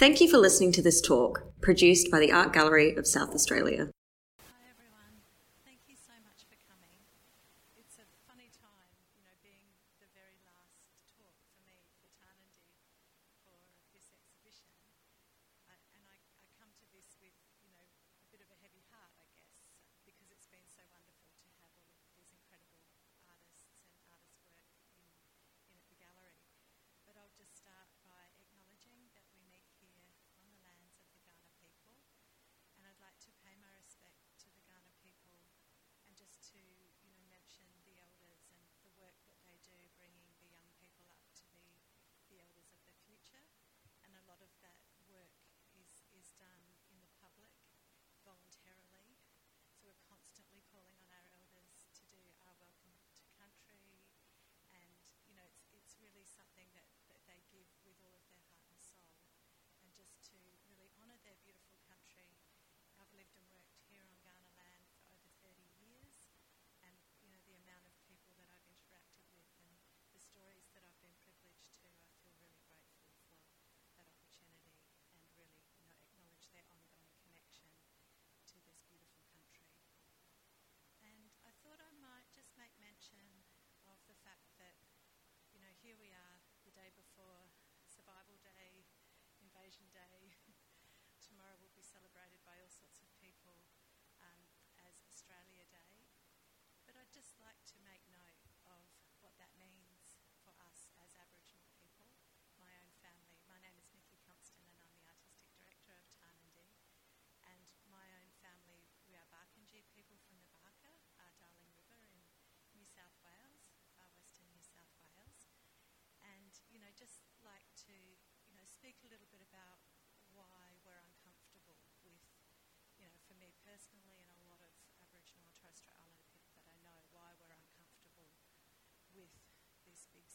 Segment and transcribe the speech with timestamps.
[0.00, 3.90] Thank you for listening to this talk, produced by the Art Gallery of South Australia.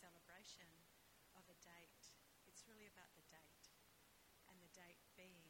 [0.00, 0.88] celebration
[1.36, 2.16] of a date.
[2.48, 3.68] It's really about the date
[4.48, 5.49] and the date being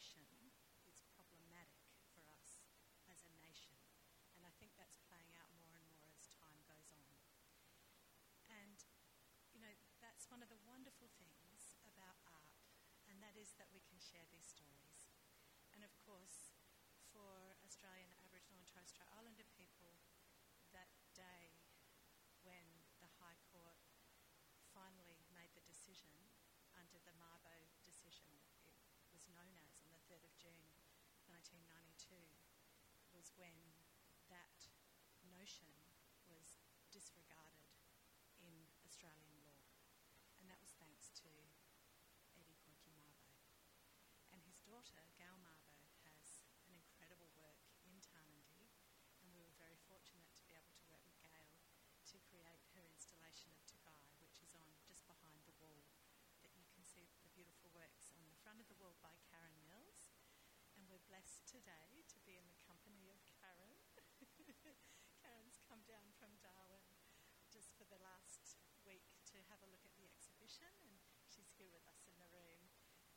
[0.00, 0.32] isolation
[0.88, 1.84] is problematic
[2.16, 2.64] for us
[3.12, 3.76] as a nation.
[4.32, 7.12] And I think that's playing out more and more as time goes on.
[8.48, 8.80] And,
[9.52, 12.64] you know, that's one of the wonderful things about art,
[13.12, 15.12] and that is that we can share these stories.
[15.76, 16.56] And of course,
[17.12, 20.00] for Australian Aboriginal and Torres Strait Islander people,
[20.72, 21.60] that day
[22.40, 22.64] when
[23.04, 23.76] the High Court
[24.72, 26.16] finally made the decision
[26.72, 28.32] under the Mabo decision,
[29.04, 29.69] it was known as.
[30.20, 30.68] 3rd of June
[31.32, 32.12] 1992
[33.16, 33.56] was when
[34.28, 34.68] that
[35.24, 35.72] notion
[36.28, 36.60] was
[36.92, 37.72] disregarded
[38.36, 38.52] in
[38.84, 39.64] Australian law.
[40.36, 41.32] And that was thanks to
[42.36, 43.32] Eddie Koiki Mabo
[44.28, 45.09] and his daughter
[65.90, 66.86] down from Darwin
[67.50, 70.94] just for the last week to have a look at the exhibition, and
[71.26, 72.70] she's here with us in the room.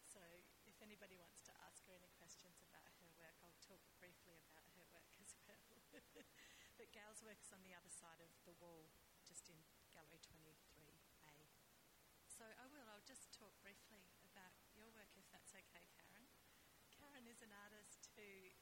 [0.10, 0.22] So
[0.66, 4.66] if anybody wants to ask her any questions about her work, I'll talk briefly about
[4.74, 5.86] her work as well.
[6.78, 8.90] but Gail's work is on the other side of the wall,
[9.22, 9.58] just in
[9.94, 11.38] Gallery 23A.
[12.26, 16.26] So I will, I'll just talk briefly about your work if that's okay, Karen.
[16.90, 18.53] Karen is an artist who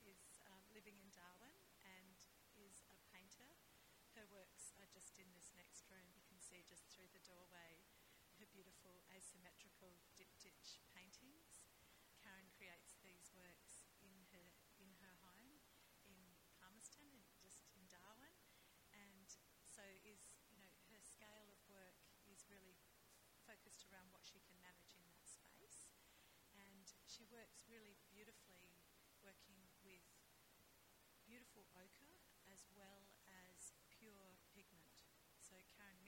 [6.72, 7.84] just through the doorway
[8.40, 11.62] her beautiful asymmetrical diptych paintings.
[12.18, 14.50] Karen creates these works in her
[14.82, 15.62] in her home
[16.10, 16.18] in
[16.58, 18.34] Palmerston, in, just in Darwin,
[18.90, 19.30] and
[19.70, 22.82] so is you know her scale of work is really
[23.46, 25.94] focused around what she can manage in that space,
[26.58, 28.82] and she works really beautifully
[29.22, 30.08] working with
[31.22, 32.18] beautiful ochre
[32.50, 35.06] as well as pure pigment.
[35.38, 36.02] So Karen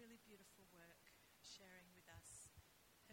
[0.00, 1.12] really beautiful work
[1.44, 2.48] sharing with us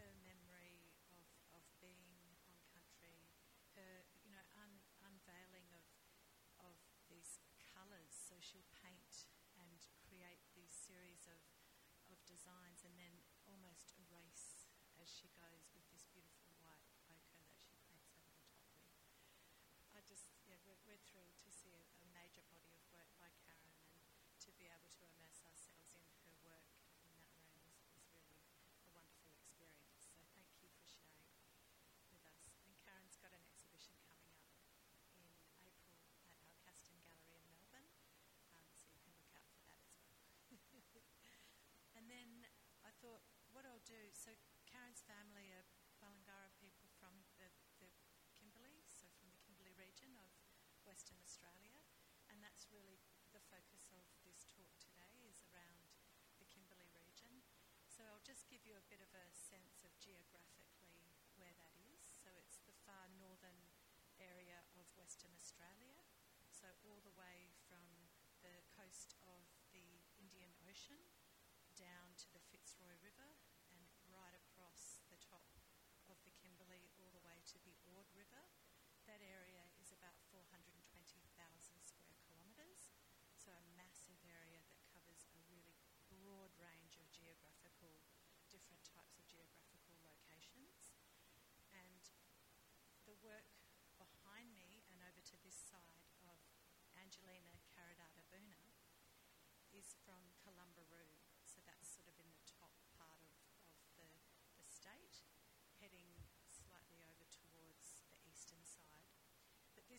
[0.00, 3.28] her memory of, of being on country,
[3.76, 5.84] her, you know, un, unveiling of,
[6.64, 6.80] of
[7.12, 7.44] these
[7.76, 8.16] colours.
[8.16, 9.28] So she'll paint
[9.60, 11.44] and create these series of,
[12.08, 15.68] of designs and then almost erase as she goes
[42.98, 43.22] thought,
[43.54, 44.34] what I'll do, so
[44.66, 45.66] Karen's family are
[46.02, 47.90] Balangara people from the, the
[48.34, 50.30] Kimberley, so from the Kimberley region of
[50.82, 51.78] Western Australia,
[52.26, 52.98] and that's really
[53.30, 55.94] the focus of this talk today is around
[56.42, 57.42] the Kimberley region.
[57.86, 62.02] So I'll just give you a bit of a sense of geographically where that is.
[62.06, 63.74] So it's the far northern
[64.18, 66.02] area of Western Australia,
[66.50, 68.10] so all the way from
[68.42, 70.98] the coast of the Indian Ocean
[71.78, 72.17] down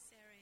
[0.09, 0.38] necessary.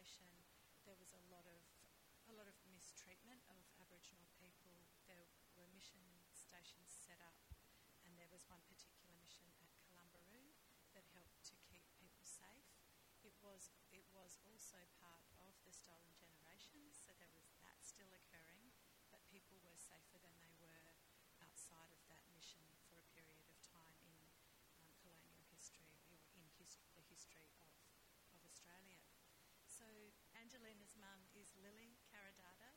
[0.00, 0.32] population,
[0.88, 1.60] there was a lot of
[2.24, 4.88] a lot of mistreatment of Aboriginal people.
[5.04, 6.00] There were mission
[6.32, 7.36] stations set up,
[8.08, 10.56] and there was one particular mission at Kalumburu
[10.96, 12.80] that helped to keep people safe.
[13.20, 18.08] It was it was also part of the stolen generation, so there was that still
[18.16, 18.72] occurring,
[19.12, 20.39] but people were safer than
[31.60, 32.72] Lily Karadada,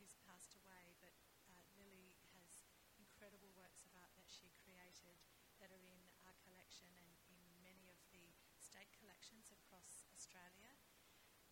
[0.00, 1.12] who's passed away, but
[1.44, 2.64] uh, Lily has
[2.96, 5.20] incredible works of art that she created
[5.60, 10.72] that are in our collection and in many of the state collections across Australia.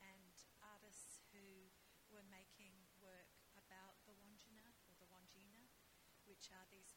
[0.01, 1.71] And artists who
[2.09, 5.69] were making work about the Wanjina or the Wanjina,
[6.25, 6.97] which are these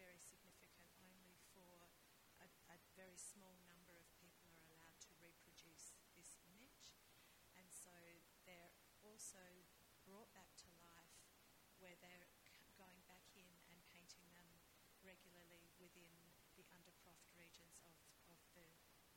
[0.00, 0.88] very significant.
[1.04, 1.84] Only for
[2.40, 6.96] a, a very small number of people are allowed to reproduce this image.
[7.60, 7.92] And so
[8.48, 8.72] they're
[9.04, 9.44] also
[10.08, 11.20] brought back to life
[11.84, 12.32] where they're
[12.80, 14.48] going back in and painting them
[15.04, 16.16] regularly within
[16.56, 17.96] the undercroft regions of,
[18.32, 18.64] of the,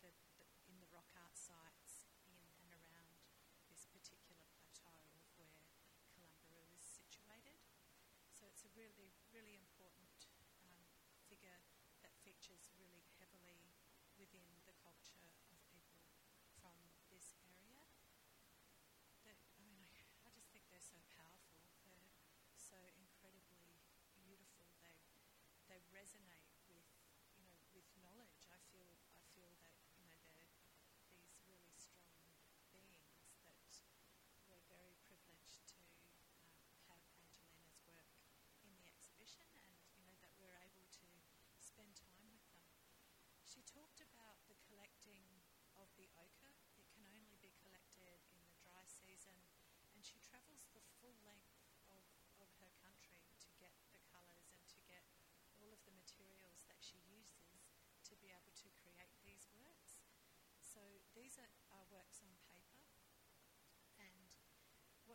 [0.03, 3.23] the, the in the rock art sites in and around
[3.71, 5.63] this particular plateau of where
[6.11, 7.59] Kalumburu is situated.
[8.35, 9.72] So it's a really, really important
[11.43, 11.59] figure
[12.03, 13.75] that features really heavily
[14.15, 14.71] within the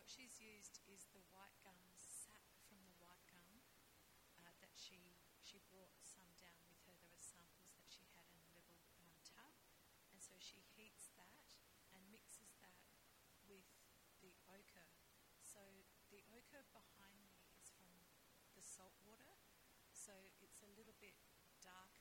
[0.09, 3.61] what she's used is the white gum sap from the white gum
[4.41, 6.97] uh, that she she brought some down with her.
[6.97, 9.53] There were samples that she had in a little um, tub,
[10.09, 11.45] and so she heats that
[11.93, 12.81] and mixes that
[13.45, 13.69] with
[14.25, 14.89] the ochre.
[15.45, 15.61] So
[16.09, 17.93] the ochre behind me is from
[18.57, 19.37] the salt water,
[19.93, 21.21] so it's a little bit
[21.61, 21.98] dark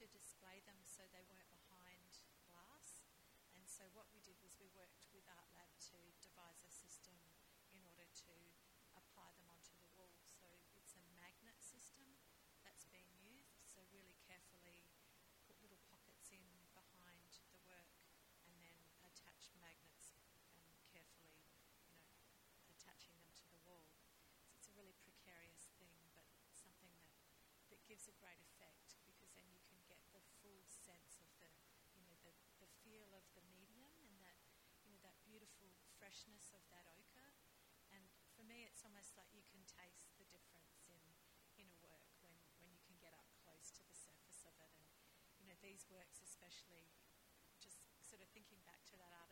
[0.00, 2.08] to display them so they weren't behind
[2.48, 3.04] glass.
[3.52, 4.19] And so what we
[45.70, 46.90] these works, especially,
[47.62, 49.29] just sort of thinking back to that after.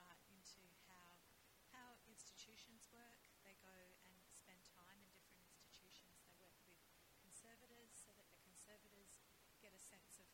[0.00, 1.20] insight into how
[1.76, 3.20] how institutions work.
[3.44, 3.76] They go
[4.08, 6.24] and spend time in different institutions.
[6.24, 6.80] They work with
[7.20, 9.20] conservators so that the conservators
[9.60, 10.29] get a sense of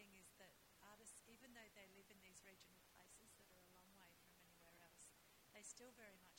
[0.00, 0.48] thing is that
[0.80, 4.32] artists, even though they live in these regional places that are a long way from
[4.40, 5.12] anywhere else,
[5.52, 6.29] they still very much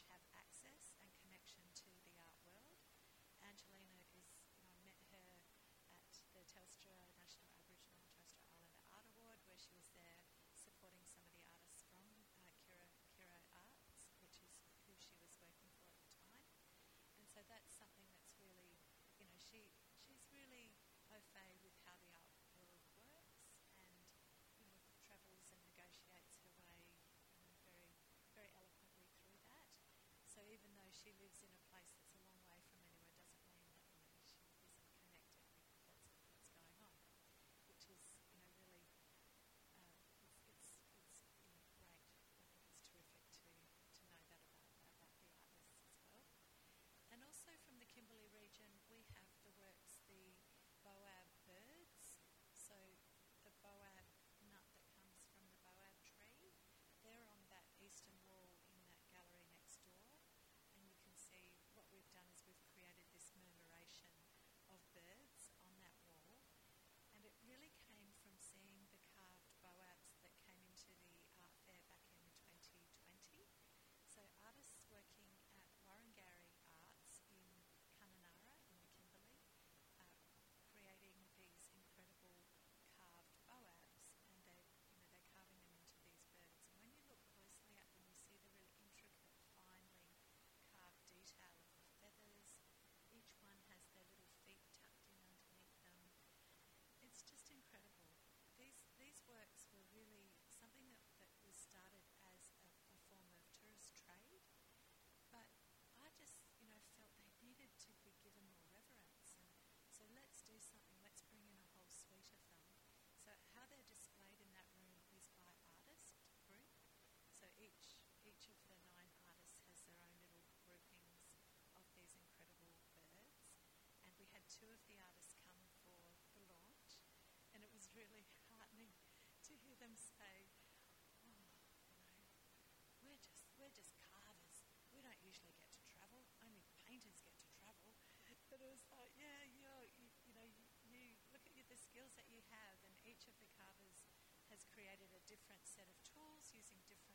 [141.91, 144.07] skills that you have, and each of the carvers
[144.47, 147.10] has created a different set of tools using different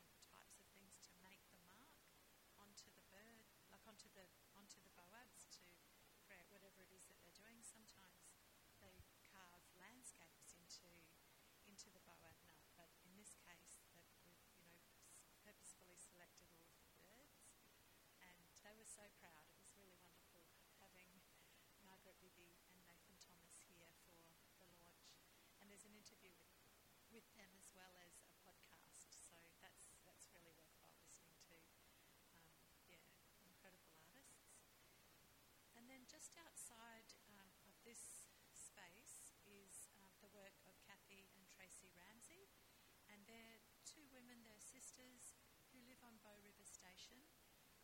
[44.96, 45.36] sisters
[45.76, 47.20] who live on Bow River Station,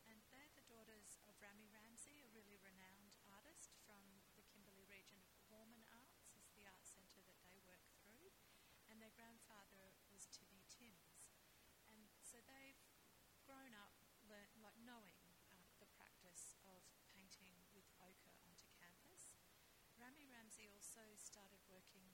[0.08, 4.00] and they're the daughters of Rammey Ramsey, a really renowned artist from
[4.32, 8.32] the Kimberley region of Warmun Arts, is the art centre that they work through,
[8.88, 11.36] and their grandfather was Timmy Timms.
[11.84, 12.80] And so they've
[13.44, 13.92] grown up
[14.24, 16.80] learnt, like knowing uh, the practice of
[17.12, 19.36] painting with ochre onto canvas.
[20.00, 22.11] Rammey Ramsey also started working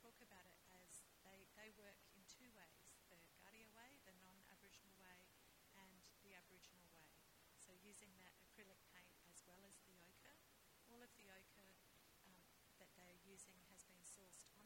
[0.00, 4.40] talk about it as they, they work in two ways the Gadia way, the non
[4.50, 5.28] Aboriginal way,
[5.76, 7.12] and the Aboriginal way.
[7.60, 10.36] So using that acrylic paint as well as the ochre.
[10.88, 11.72] All of the ochre
[12.12, 12.32] um,
[12.80, 14.63] that they're using has been sourced on